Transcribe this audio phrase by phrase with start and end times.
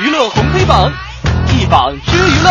[0.00, 0.92] 娱乐红黑榜，
[1.48, 2.50] 一榜知娱乐。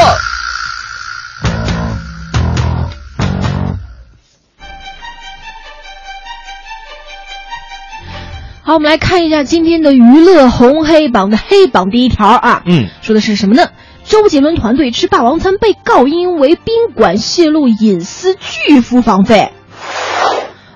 [8.63, 13.69] 好，我们来看一下今天的娱乐红黑榜的黑榜第一条啊，嗯，说的是什么呢？
[14.03, 19.53] 周杰伦团队吃霸王餐被告因为宾馆泄露隐私拒付房费。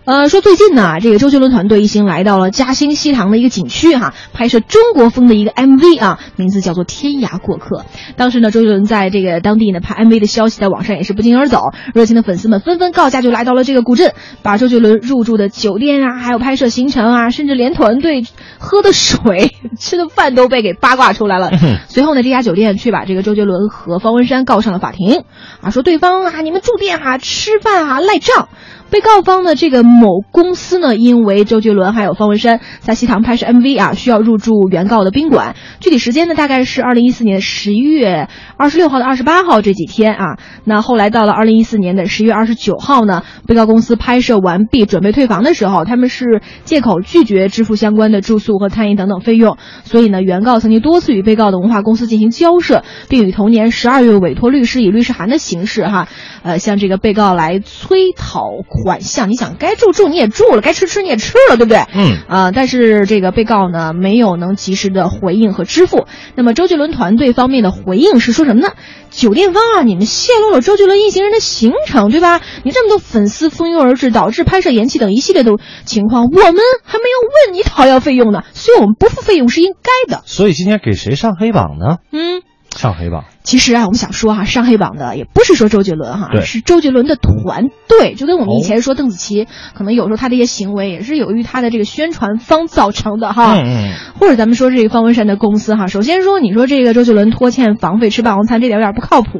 [0.03, 7.77] 呃，说最近呢，这个周杰伦团队一行来到了嘉兴西塘的一个景区哈，拍摄中国风的一个 MV 啊，名字叫做《天涯过客》。
[8.17, 11.59] 当时呢，周杰伦在这个当地呢拍 MV 的消息在网上也是不胫而走，
[11.93, 18.23] 热情的粉丝们纷纷告假就来到了这个古镇，把周杰伦入住的酒店啊，还有拍摄行程啊，甚至连团队
[18.57, 21.51] 喝的水、 吃的饭都被给八卦出来了。
[21.89, 25.25] 随后呢，这家酒店却把这个周杰伦和方文山告上了法庭，
[25.61, 28.49] 啊，说对方啊，你们住店哈、吃饭啊、赖账。
[28.91, 35.55] 被告方的这个某公司呢，因为周杰伦还有方文山在西塘拍摄 MV 啊，需要入住原告的宾馆。
[35.79, 40.37] 具体时间呢，大概是二零一四年十一月二十六号到二十八号这几天啊。
[40.65, 56.09] 那后来到了二零一四年的十一月二十九号呢，被告公司拍摄完毕，准备退房的时候，他们是借口拒绝支付相关的住宿和餐饮等等费用，所以呢，原告曾经多次与被告的文化公司进行交涉，并于同年十二月委托律师以律师函的形式哈，
[56.43, 58.49] 呃，向这个被告来催讨
[58.83, 59.29] 款项。
[59.29, 61.85] 你想该住住你也住了，该吃吃你也吃了，对不对？
[61.93, 66.05] 嗯啊、但是这个被告呢没有能及时的回应和支付。
[66.35, 68.69] 那么周杰伦团队方面的回应是说什么呢？
[69.09, 72.41] 酒店方啊，你们泄露了周杰伦一行人的行程，对吧？
[72.63, 75.51] 你这么多粉丝蜂拥而至，导致拍摄延期等一系列的
[75.85, 80.21] 情况，我们还没有问你讨要费用呢，所以我们不付费用是应该的。
[80.25, 81.97] 所以今天给谁上黑榜呢？
[82.13, 82.41] 嗯。
[82.73, 83.25] 上黑榜。
[83.43, 93.55] 其实啊，我们想说哈、上黑榜的也不是说周杰伦哈，对是周杰伦的团队，就跟我们以哦前说邓紫棋，可能有时候他的一些行为也是由于他的这个宣传方造成的哈。
[93.55, 99.31] 嗯嗯或者咱们说这个方文山的公司哈，首先说你说这个周杰伦拖欠房费吃霸王餐，这点有点不靠谱。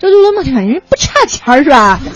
[0.00, 2.00] 周杰伦嘛，反正不差钱儿是吧？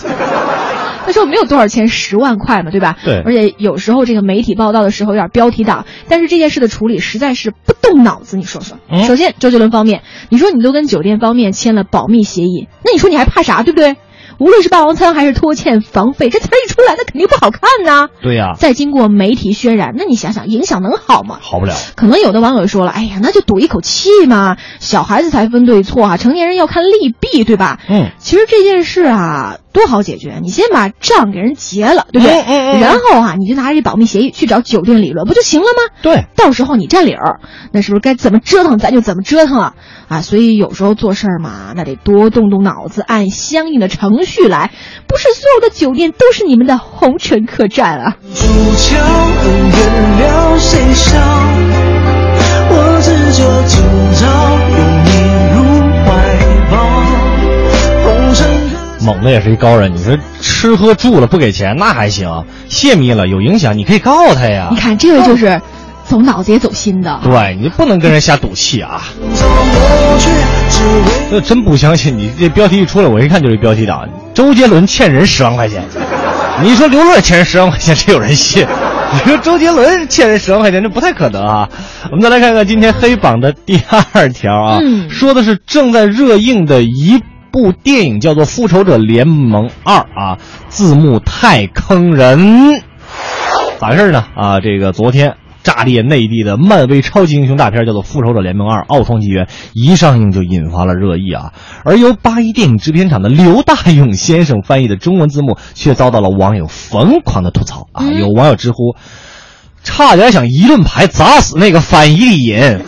[1.05, 2.97] 他说没有多少钱，十万块嘛，对吧？
[3.03, 8.37] 对而且有时候这个媒体报道的时候有点标题党，但是这件事的处理实在是不动脑子。
[8.37, 13.95] 你说说，嗯首先周杰伦方面，你说你都跟酒店方面签了保密协议，那你说你还怕啥，对不对？
[14.39, 18.09] 无论是霸王餐还是拖欠房费，这词儿一出来，那肯定不好看呐。
[18.21, 21.37] 对呀、再经过媒体渲染，那你想想，影响能好吗？
[21.39, 21.75] 好不了。
[21.95, 27.79] 可能有的网友说了，哎呀，那就赌一口气嘛，小孩子才分对错啊，成年人要看利弊，对吧？
[27.87, 32.35] 嗯，其实这件事啊，多好解决，你先把账给人结了，对不对？
[32.79, 35.93] 然后啊，你就拿着这保密协议去找酒店理论，不就行了吗？
[36.03, 37.39] 对，到时候你占理儿，
[37.71, 39.73] 那是不是该怎么折腾咱就怎么折腾了
[40.07, 40.21] 啊？
[40.21, 44.71] 所以有时候做事儿嘛，那得多动动脑子，按相应的程序来，
[45.07, 48.15] 不是所有的酒店都是你们的红尘客栈啊。
[48.33, 48.45] 筑
[48.77, 49.71] 桥恩
[50.19, 51.19] 怨了谁伤？
[52.75, 53.83] 我只求今
[54.19, 54.27] 朝
[59.03, 59.93] 猛子也是一高人。
[59.93, 64.77] 你说吃喝住了不给钱那还行，泄密了有影响，你可以告他呀你。
[64.77, 65.61] 看这个就是
[66.05, 67.19] 走脑子也走心的。
[67.23, 69.01] 对你不能跟人瞎赌气啊！
[71.29, 74.07] 这真不相信，你这标题一出来，我一看就是标题党。
[74.33, 75.83] 周杰伦欠人十万块钱，
[76.61, 78.65] 你说刘乐欠人十万块钱，谁有人信？
[79.13, 81.69] 你说周杰伦欠人十万块钱，这不太可能啊！
[82.09, 83.79] 我们再来看看今天黑榜的第
[84.11, 87.21] 二条啊，嗯说的是正在热映的一
[87.53, 92.81] 部电影，叫做《复仇者联盟二》啊，字幕太坑人。
[93.77, 94.25] 咋回事呢？
[94.35, 101.53] 啊，这个昨天炸裂内地的漫威超级英雄大片叫做《复仇者联盟二：奥创纪元》，一上映就引发了热议啊。
[101.85, 108.03] 而由八一电影制片厂的刘大勇先生翻译的中文字幕，却遭到了网友疯狂的吐槽啊！
[108.03, 108.95] 嗯有网友直呼，
[109.83, 112.85] 差点想一顿牌砸死那个翻译的人。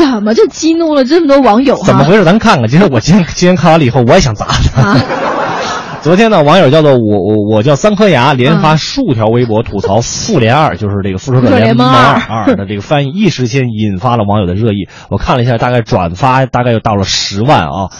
[0.12, 1.84] 怎么就激怒了这么多网友哈？
[1.86, 2.24] 怎么回事？
[2.24, 2.68] 咱看看。
[2.68, 4.82] 其实我今天今天看完了以后，我也想砸他。
[4.82, 4.98] 啊？
[6.02, 14.88] 昨天呢，网友叫做我我我叫三颗牙，连嗯发数条微博吐槽《复联二》，就是这个《复仇者联盟二》二的这个翻译，一时间引发了网友的热议。
[15.10, 17.90] 我看了一下，大概转发大概又到了十万啊。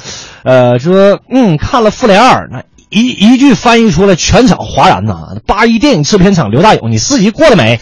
[0.45, 5.37] 呃，说嗯，看了《复联二》，那一一句翻译出来，全场哗然呐。
[5.47, 7.79] 八一电影制片厂刘大勇，你四级过了没？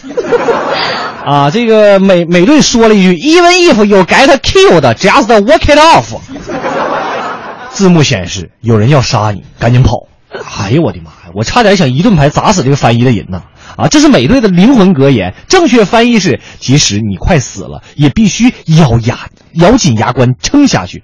[1.29, 6.17] 啊，这个美美队说了一句：“Even if you get killed, just walk it off。”
[7.69, 10.07] 字幕显示有人要杀你，赶紧跑！
[10.31, 11.31] 哎呦我的妈呀！
[11.35, 13.43] 我差点想一盾牌砸死这个翻译的人呐！
[13.75, 21.03] 啊，这是美队的灵魂格言，正确翻译是：即使你快死了，也必须咬牙咬紧牙关撑下去。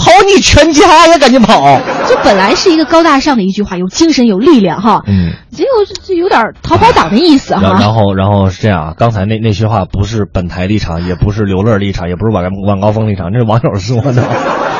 [0.00, 1.78] 跑你全家呀，赶紧跑！
[2.08, 7.78] 这本来是一个高大上的一句话，有精神有力量哈，嗯，结果这这有点逃跑党的意思然哈。
[7.78, 14.24] 然后然后是这样啊，刚才那那些话不是本台立场，也不是刘乐立场，也不是晚晚高峰立场，这是网友说的。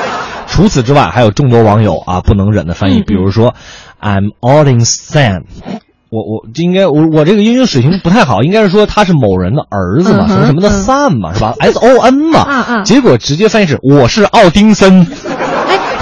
[0.48, 3.54] 除此之外，还有众多网友啊不能忍的翻译，比如说
[4.00, 5.42] I'm all in Sam。
[6.10, 15.06] 我我这应该我我这个英语水平不太好，应该是说他是某人的儿子嘛，嗯什么什么的嗯 son 嘛，是吧？S O N 嘛，结果直接翻译是我是奥丁森。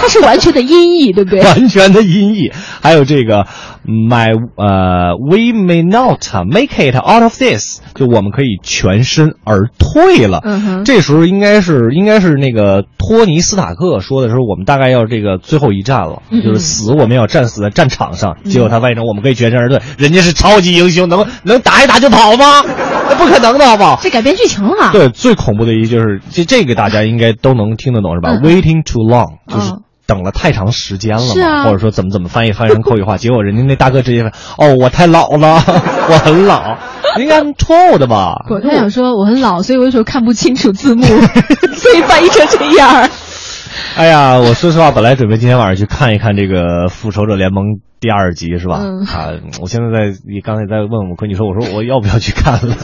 [0.08, 1.40] 是完全的音译，对不对？
[1.40, 2.50] 完全的音译。
[2.82, 3.46] 还有这个
[3.87, 10.40] my 呃，we may not make it out of this，就我们可以全身而退了。
[10.44, 18.37] 嗯哼这时候应该是应该是那个托尼斯塔克说的时候，我们大概要这个最后一战了，就是死我们要战死在战场上。
[18.44, 22.62] 结果他翻译成我们可以全身而退，人家是超级英雄，能能打一打就跑吗？
[23.11, 23.99] 那不可能的，好不好？
[24.02, 24.90] 这改编剧情了。
[24.93, 35.62] 对，最恐怖的一就是这这个大家应该都能听得懂是吧、嗯 w a i t i n g too long 就是嗯等了太长时间了嘛，啊或者说怎么怎么翻译翻译成口语化， 结果人家那大哥直接说，哦，我太老了，
[36.10, 36.78] 我很老，
[37.19, 38.43] 应该错误的吧？
[38.49, 41.05] 不，他想说我很老，所以我有时候看不清楚字幕，
[41.76, 43.08] 所以翻译成这样。
[43.96, 47.64] 哎呀，我说实话，本来准备今天晚上去看一看这个《复仇者联盟》
[48.00, 48.81] 第二集是吧？
[48.81, 49.28] 嗯啊，
[49.61, 52.75] 我现在在你刚才在问我，跟你说，我说我要不要去看了？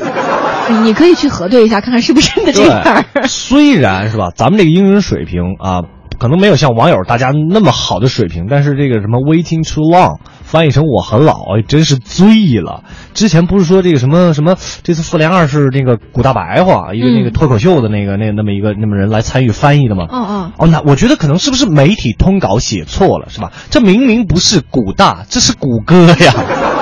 [0.82, 3.04] 你可以去核对一下，看看是不是真的这样。
[3.14, 5.82] 对，虽然是吧，咱们这个英语水平啊，
[6.24, 12.82] 可能没有像网友大家那么好的水平，但是这个什么 waiting too long 翻译成我很老，哎，真是醉了。
[13.12, 20.06] 之前不是说这个什么什么，这次复联二是那个古大白话，一个那个嗯脱口秀的那个那那么一个那么人来参与翻译的吗？
[20.08, 23.52] 哦哦，哦，那我觉得可能是不是媒体通稿写错了，是吧？
[23.68, 26.73] 这明明不是古大，这是谷歌呀。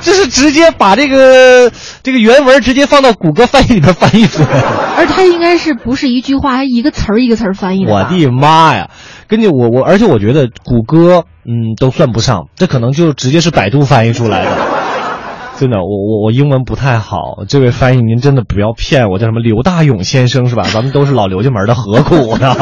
[0.00, 1.70] 这是直接把这个
[2.02, 4.94] 这个原文直接放到谷歌翻译里边翻译出来了。
[4.96, 7.92] 而他应该是不是一句话，还一个词儿一个词儿翻译的。
[7.92, 8.90] 我的妈呀！
[9.28, 14.50] 根据我我，而且我觉得谷歌嗯都算不上，这可能就直接是百度翻译出来的。
[15.56, 20.62] 真的，我我我英文不太好，这位翻译您真的不要骗我，叫什么刘大勇先生是吧？
[20.72, 22.54] 咱们都是老刘家门的，何苦呢？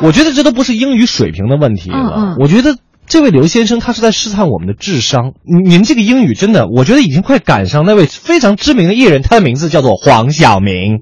[0.00, 2.76] 我觉得这都不是英语水平的问题了，嗯嗯我觉得。
[3.06, 5.34] 这位刘先生，他是在试探我们的智商。
[5.44, 11.00] 您您这个英语真的，我觉得已经快赶上那位非常知名的艺人，他的名字叫做黄晓明。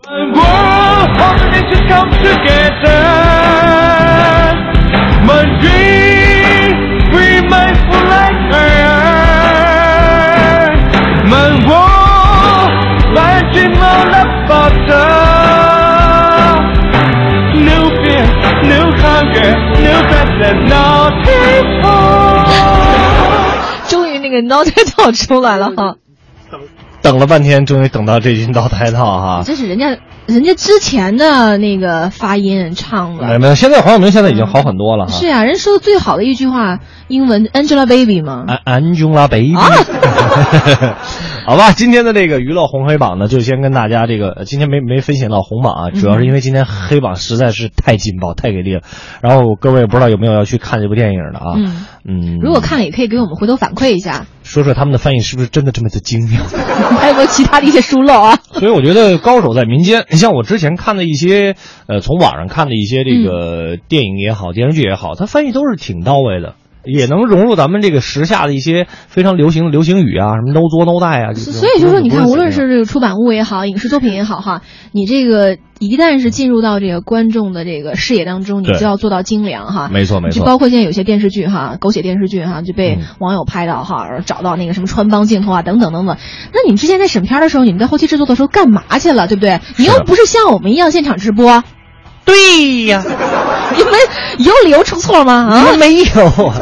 [24.32, 25.96] 终于那个 not title 出来了哈，
[27.02, 29.42] 等了半天，终于等到这句脑袋套哈。
[29.44, 29.96] 这是人家
[30.26, 33.26] 人家之前的那个发音唱的。
[33.26, 35.12] 没有没有，现在黄晓明现在已经好很多了哈。
[35.12, 38.44] 是呀、人说的最好的一句话，英文 Angelababy 嘛。
[38.64, 40.96] 安 Angelababy，、啊
[41.46, 48.82] 好吧，今天的这个娱乐红黑榜呢，就先跟大家这个，呃今天没没分享到红榜啊，主要是因为今天黑榜实在是太劲爆、太给力了。
[49.20, 51.54] 然后各位不知道有没有要去看这部电影的啊？
[51.56, 56.42] 嗯嗯，如果看了也可以给我们回头反馈一下，说说他们的翻译是不是真的这么的精妙？
[56.98, 58.38] 还有没有其他的一些疏漏啊？
[58.54, 60.06] 所以我觉得高手在民间。
[60.10, 61.56] 你像我之前看的一些，
[61.86, 71.34] 呃，从网上看的一些这嗯个电影也好，电视剧也好，它翻译都是挺到位的，也能融入咱们这个时下的一些非常流行的流行语啊，什么 no 作 no die 啊。
[71.34, 74.62] 所以就说，你看，无论是这个出版物也好，影视作品也好，哈，
[74.92, 79.88] 你这个一旦是进入到这个观众的这个视野当中，你就要做到精良哈。
[79.92, 86.16] 没错没错就包括现在有些电视剧哈，狗血电视剧哈，就被嗯网友拍到哈，找到那个什么穿帮镜头啊，等等等等。
[86.52, 89.60] 那你们之前在审片的时候，你们在后期制作的时候干嘛去了，对不对？
[89.76, 91.62] 你又不是像我们一样现场直播，
[92.24, 93.02] 对呀，
[93.76, 93.92] 你们
[94.38, 95.48] 有理由出错吗？
[95.50, 96.54] 啊，没有啊。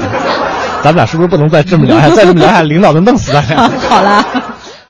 [0.82, 2.08] 咱们俩是不是不能再这么聊下？
[2.14, 3.70] 再这么聊下，领导能弄死咱俩。
[3.88, 4.24] 好了。